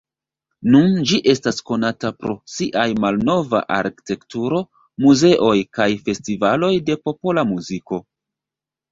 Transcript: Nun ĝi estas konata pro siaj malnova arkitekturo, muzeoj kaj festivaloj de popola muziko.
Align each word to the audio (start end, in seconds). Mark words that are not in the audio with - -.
Nun 0.75 0.93
ĝi 1.09 1.17
estas 1.31 1.57
konata 1.71 2.09
pro 2.21 2.31
siaj 2.53 2.85
malnova 3.03 3.59
arkitekturo, 3.75 4.61
muzeoj 5.05 5.53
kaj 5.79 5.87
festivaloj 6.07 6.71
de 6.89 6.97
popola 7.09 7.45
muziko. 7.51 8.01